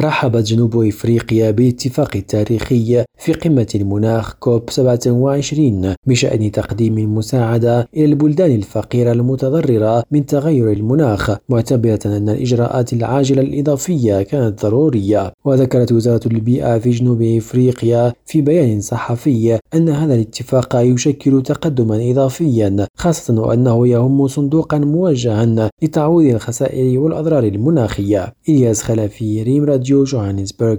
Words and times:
رحبت 0.00 0.46
جنوب 0.46 0.76
إفريقيا 0.76 1.50
بالاتفاق 1.50 2.16
التاريخي 2.16 3.04
في 3.18 3.32
قمة 3.32 3.66
المناخ 3.74 4.34
كوب 4.34 4.70
27 4.70 5.94
بشأن 6.06 6.50
تقديم 6.52 6.98
المساعدة 6.98 7.88
إلى 7.96 8.04
البلدان 8.04 8.50
الفقيرة 8.50 9.12
المتضررة 9.12 10.04
من 10.10 10.26
تغير 10.26 10.72
المناخ 10.72 11.36
معتبرة 11.48 11.98
أن 12.06 12.28
الإجراءات 12.28 12.92
العاجلة 12.92 13.42
الإضافية 13.42 14.22
كانت 14.22 14.62
ضرورية. 14.62 15.32
وذكرت 15.44 15.92
وزارة 15.92 16.20
البيئة 16.26 16.78
في 16.78 16.90
جنوب 16.90 17.22
إفريقيا 17.22 18.12
في 18.26 18.40
بيان 18.40 18.80
صحفي 18.80 19.58
أن 19.74 19.88
هذا 19.88 20.14
الاتفاق 20.14 20.76
يشكل 20.76 21.42
تقدما 21.42 22.10
إضافيا 22.10 22.86
خاصة 22.96 23.40
وأنه 23.40 23.88
يهم 23.88 24.26
صندوقا 24.26 24.78
موجها 24.78 25.70
لتعويض 25.82 26.34
الخسائر 26.34 26.98
والأضرار 27.00 27.44
المناخية. 27.44 28.32
إلياس 28.48 28.82
خلفي 28.82 29.42
ريم 29.42 29.64
راديو 29.64 30.04
جوهانسبرغ. 30.04 30.76